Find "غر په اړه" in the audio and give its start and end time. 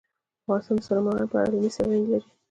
1.17-1.51